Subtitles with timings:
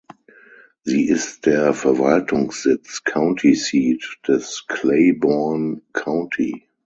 [0.81, 6.67] Sie ist der Verwaltungssitz (County Seat) des Claiborne County.